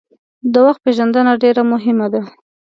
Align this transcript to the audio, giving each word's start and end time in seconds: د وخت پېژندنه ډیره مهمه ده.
د 0.53 0.55
وخت 0.65 0.79
پېژندنه 0.85 1.33
ډیره 1.43 1.63
مهمه 1.71 2.07
ده. 2.13 2.21